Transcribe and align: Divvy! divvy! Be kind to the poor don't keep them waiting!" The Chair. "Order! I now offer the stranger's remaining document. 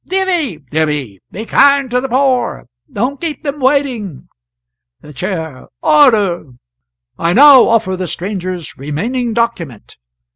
Divvy! 0.07 0.57
divvy! 0.71 1.19
Be 1.29 1.45
kind 1.45 1.91
to 1.91 2.01
the 2.01 2.09
poor 2.09 2.65
don't 2.91 3.21
keep 3.21 3.43
them 3.43 3.59
waiting!" 3.59 4.27
The 5.01 5.13
Chair. 5.13 5.67
"Order! 5.83 6.53
I 7.19 7.33
now 7.33 7.65
offer 7.67 7.95
the 7.95 8.07
stranger's 8.07 8.75
remaining 8.79 9.35
document. 9.35 9.97